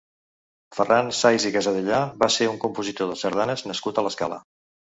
Ferran 0.77 1.11
Says 1.17 1.45
i 1.49 1.51
Casadellà 1.57 2.01
va 2.25 2.31
ser 2.37 2.49
un 2.55 2.59
compositor 2.65 3.13
de 3.15 3.21
sardanes 3.25 3.67
nascut 3.71 4.05
a 4.05 4.09
l'Escala. 4.09 4.45